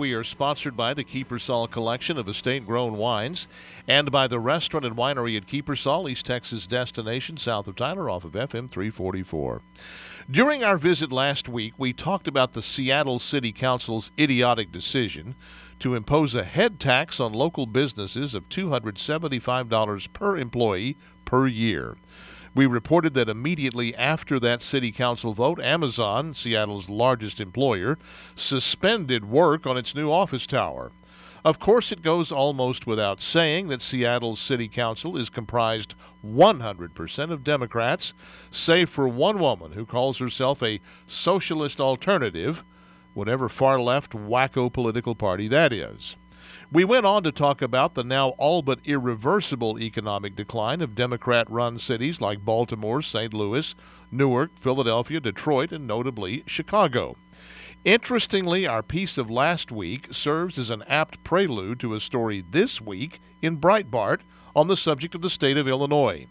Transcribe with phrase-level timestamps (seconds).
[0.00, 3.46] We are sponsored by the Kiepersol Collection of estate grown wines
[3.86, 8.24] and by the restaurant and winery at Kiepersol, East Texas destination south of Tyler off
[8.24, 9.60] of FM 344.
[10.30, 15.34] During our visit last week, we talked about the Seattle City Council's idiotic decision
[15.80, 20.96] to impose a head tax on local businesses of $275 per employee
[21.26, 21.98] per year.
[22.52, 27.96] We reported that immediately after that city council vote, Amazon, Seattle's largest employer,
[28.34, 30.90] suspended work on its new office tower.
[31.44, 35.94] Of course, it goes almost without saying that Seattle's city council is comprised
[36.26, 38.12] 100% of Democrats,
[38.50, 42.62] save for one woman who calls herself a socialist alternative,
[43.14, 46.16] whatever far left wacko political party that is.
[46.72, 51.50] We went on to talk about the now all but irreversible economic decline of Democrat
[51.50, 53.34] run cities like Baltimore, St.
[53.34, 53.74] Louis,
[54.10, 57.16] Newark, Philadelphia, Detroit, and notably Chicago.
[57.84, 62.80] Interestingly, our piece of last week serves as an apt prelude to a story this
[62.80, 64.20] week in Breitbart
[64.54, 66.26] on the subject of the state of Illinois.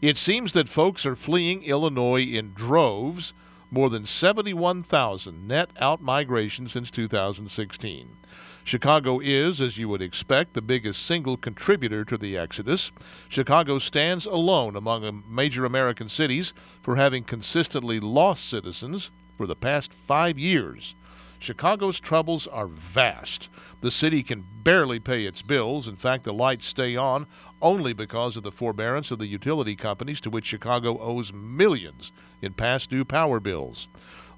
[0.00, 3.32] It seems that folks are fleeing Illinois in droves,
[3.70, 8.16] more than 71,000 net outmigration since 2016.
[8.64, 12.90] Chicago is, as you would expect, the biggest single contributor to the exodus.
[13.28, 19.92] Chicago stands alone among major American cities for having consistently lost citizens for the past
[19.92, 20.94] five years.
[21.38, 23.50] Chicago's troubles are vast.
[23.82, 25.86] The city can barely pay its bills.
[25.86, 27.26] In fact, the lights stay on
[27.60, 32.54] only because of the forbearance of the utility companies to which Chicago owes millions in
[32.54, 33.88] past due power bills.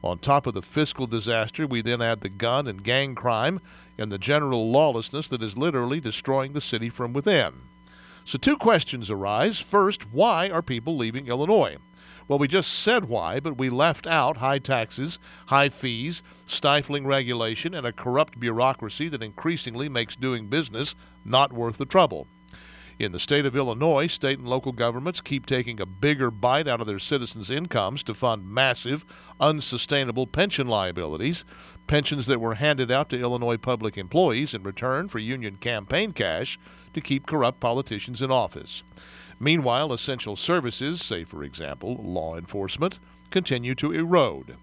[0.06, 3.60] On top of the fiscal disaster, we then add the gun and gang crime
[3.98, 7.62] and the general lawlessness that is literally destroying the city from within.
[8.24, 9.58] So, two questions arise.
[9.58, 11.78] First, why are people leaving Illinois?
[12.28, 17.74] Well, we just said why, but we left out high taxes, high fees, stifling regulation,
[17.74, 22.28] and a corrupt bureaucracy that increasingly makes doing business not worth the trouble.
[22.98, 26.80] In the state of Illinois, state and local governments keep taking a bigger bite out
[26.80, 29.04] of their citizens' incomes to fund massive,
[29.38, 31.44] unsustainable pension liabilities,
[31.86, 36.58] pensions that were handed out to Illinois public employees in return for union campaign cash
[36.94, 38.82] to keep corrupt politicians in office.
[39.38, 42.98] Meanwhile, essential services, say for example, law enforcement,
[43.30, 44.56] continue to erode.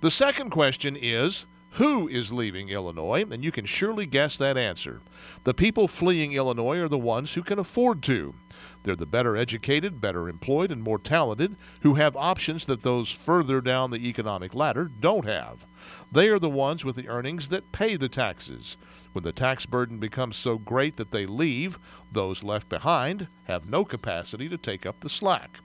[0.00, 3.24] The second question is who is leaving Illinois?
[3.30, 5.00] And you can surely guess that answer.
[5.44, 8.34] The people fleeing Illinois are the ones who can afford to.
[8.82, 13.60] They're the better educated, better employed, and more talented who have options that those further
[13.60, 15.64] down the economic ladder don't have.
[16.10, 18.76] They are the ones with the earnings that pay the taxes.
[19.12, 21.78] When the tax burden becomes so great that they leave,
[22.10, 25.60] those left behind have no capacity to take up the slack.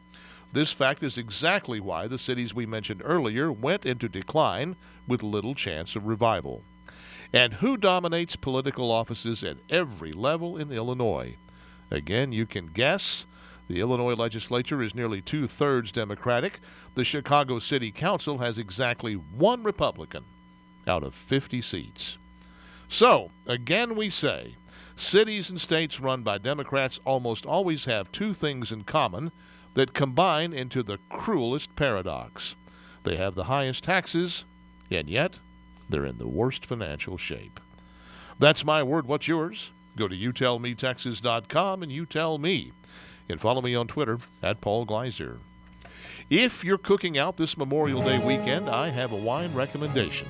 [0.56, 5.54] This fact is exactly why the cities we mentioned earlier went into decline with little
[5.54, 6.64] chance of revival.
[7.34, 11.36] And who dominates political offices at every level in Illinois?
[11.92, 13.26] Again, you can guess.
[13.68, 16.62] The Illinois legislature is nearly two thirds Democratic.
[16.94, 20.24] The Chicago City Council has exactly one Republican
[20.88, 22.18] out of 50 seats.
[22.88, 24.56] So, again, we say
[24.96, 29.34] cities and states run by Democrats almost always have two things in common
[29.76, 32.56] that combine into the cruelest paradox.
[33.04, 34.44] They have the highest taxes,
[34.90, 35.36] and yet
[35.90, 37.60] they're in the worst financial shape.
[38.40, 39.06] That's my word.
[39.06, 39.70] What's yours?
[39.96, 42.72] Go to youtellmetexas.com and you tell me.
[43.30, 45.40] And follow me on Twitter at Paul Gleiser.
[46.30, 50.28] If you're cooking out this Memorial Day weekend, I have a wine recommendation.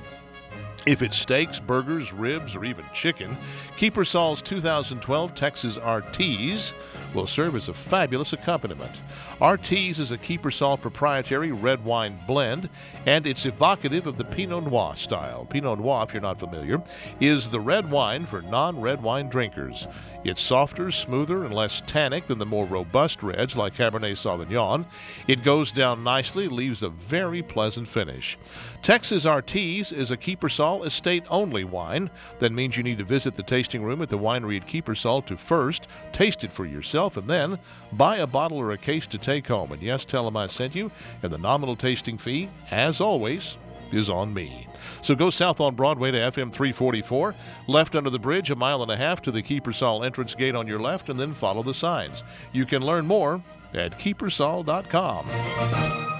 [0.86, 3.36] If it's steaks, burgers, ribs, or even chicken,
[3.76, 6.72] Kiepersol's 2012 Texas RTs
[7.14, 9.00] will serve as a fabulous accompaniment.
[9.40, 12.68] RTs is a Kiepersol proprietary red wine blend,
[13.04, 15.44] and it's evocative of the Pinot Noir style.
[15.44, 16.82] Pinot Noir, if you're not familiar,
[17.20, 19.86] is the red wine for non red wine drinkers.
[20.24, 24.86] It's softer, smoother, and less tannic than the more robust reds like Cabernet Sauvignon.
[25.28, 28.36] It goes down nicely, leaves a very pleasant finish.
[28.82, 32.10] Texas RTs is a Kiepersol estate only wine.
[32.38, 35.36] That means you need to visit the tasting room at the winery at Kiepersol to
[35.36, 36.66] first taste it for
[36.96, 37.58] yourself and then
[37.92, 39.72] buy a bottle or a case to take home.
[39.72, 40.90] And yes, tell them I sent you.
[41.22, 43.58] And the nominal tasting fee, as always,
[43.92, 44.66] is on me.
[45.02, 47.34] So go south on Broadway to FM 344,
[47.68, 50.66] left under the bridge, a mile and a half to the Kiepersol entrance gate on
[50.66, 52.24] your left, and then follow the signs.
[52.52, 53.42] You can learn more
[53.74, 56.06] at kiepersol.com.